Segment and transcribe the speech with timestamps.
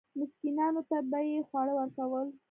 [0.17, 2.27] مسکینانو ته به یې خواړه ورکول.